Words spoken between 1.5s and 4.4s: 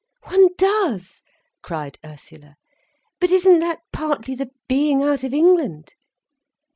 cried Ursula. "But isn't that partly